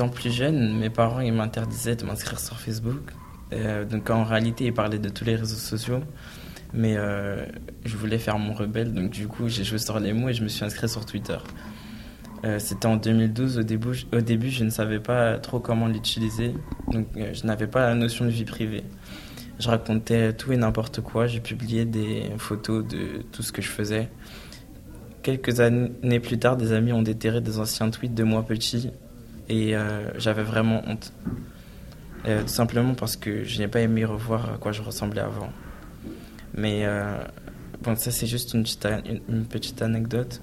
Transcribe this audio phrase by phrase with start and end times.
[0.00, 3.12] étant plus jeune, mes parents ils m'interdisaient de m'inscrire sur Facebook.
[3.90, 6.00] donc en réalité, ils parlaient de tous les réseaux sociaux.
[6.72, 6.96] Mais
[7.84, 10.42] je voulais faire mon rebelle, donc du coup, j'ai joué sur les mots et je
[10.42, 11.36] me suis inscrit sur Twitter.
[12.58, 13.58] C'était en 2012.
[13.58, 16.54] Au début, au début, je ne savais pas trop comment l'utiliser.
[16.90, 18.84] Donc, je n'avais pas la notion de vie privée.
[19.58, 21.26] Je racontais tout et n'importe quoi.
[21.26, 24.08] J'ai publié des photos de tout ce que je faisais.
[25.22, 28.90] Quelques années plus tard, des amis ont déterré des anciens tweets de moi petit
[29.50, 31.12] et euh, j'avais vraiment honte.
[32.26, 35.50] Euh, tout simplement parce que je n'ai pas aimé revoir à quoi je ressemblais avant.
[36.54, 37.18] Mais euh,
[37.82, 40.40] bon, ça c'est juste une petite, anecdote.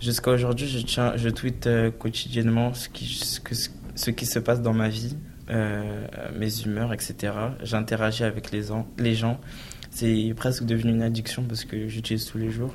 [0.00, 1.68] Jusqu'à aujourd'hui, je, tiens, je tweete
[1.98, 3.40] quotidiennement ce qui, ce,
[3.94, 5.16] ce qui se passe dans ma vie,
[5.48, 7.32] mes humeurs, etc.
[7.62, 8.66] J'interagis avec les,
[8.98, 9.40] les gens.
[9.90, 12.74] C'est presque devenu une addiction parce que j'utilise tous les jours.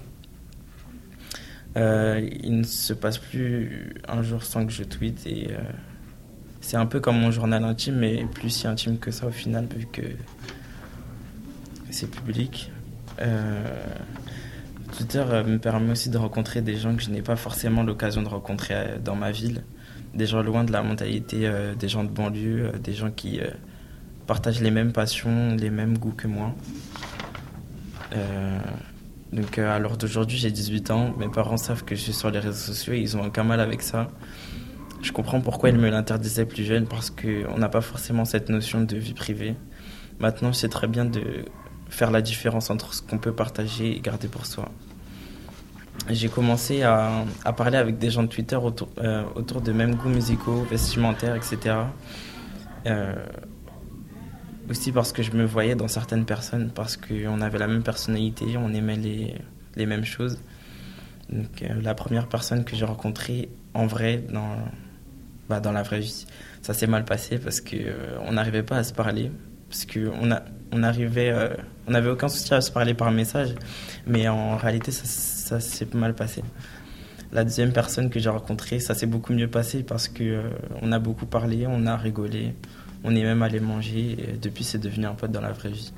[1.77, 5.57] Euh, il ne se passe plus un jour sans que je tweete et euh,
[6.59, 9.67] c'est un peu comme mon journal intime, mais plus si intime que ça au final,
[9.73, 10.01] vu que
[11.89, 12.71] c'est public.
[13.21, 13.63] Euh,
[14.97, 18.27] Twitter me permet aussi de rencontrer des gens que je n'ai pas forcément l'occasion de
[18.27, 19.63] rencontrer dans ma ville,
[20.13, 21.49] des gens loin de la mentalité
[21.79, 23.39] des gens de banlieue, des gens qui
[24.27, 26.53] partagent les mêmes passions, les mêmes goûts que moi.
[29.33, 31.13] Donc euh, à l'heure d'aujourd'hui, j'ai 18 ans.
[31.17, 33.59] Mes parents savent que je suis sur les réseaux sociaux et ils ont aucun mal
[33.59, 34.07] avec ça.
[35.01, 38.81] Je comprends pourquoi ils me l'interdisaient plus jeune parce qu'on n'a pas forcément cette notion
[38.81, 39.55] de vie privée.
[40.19, 41.21] Maintenant, c'est très bien de
[41.89, 44.69] faire la différence entre ce qu'on peut partager et garder pour soi.
[46.09, 47.25] J'ai commencé à,
[47.57, 51.75] parler avec des gens de Twitter autour, euh, autour de mêmes goûts musicaux, vestimentaires, etc
[54.71, 58.57] aussi parce que je me voyais dans certaines personnes, parce qu'on avait la même personnalité,
[58.57, 59.35] on aimait les,
[59.75, 60.39] les mêmes choses.
[61.29, 64.57] Donc, euh, la première personne que j'ai rencontrée en vrai, dans,
[65.49, 66.25] bah, dans la vraie vie,
[66.61, 69.31] ça s'est mal passé parce qu'on euh, n'arrivait pas à se parler.
[69.69, 70.29] Parce qu'on
[70.73, 71.49] on arrivait, euh,
[71.87, 73.55] on n'avait aucun souci à se parler par message,
[74.05, 76.43] mais en réalité, ça, ça s'est mal passé.
[77.31, 80.43] La deuxième personne que j'ai rencontrée, ça s'est beaucoup mieux passé parce qu'on
[80.81, 82.53] on a beaucoup parlé, on a rigolé,
[83.03, 85.91] on est même allé manger et depuis c'est devenu un pote dans la vraie vie.